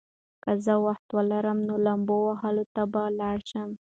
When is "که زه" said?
0.43-0.73